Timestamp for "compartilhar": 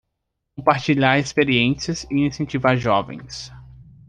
0.55-1.19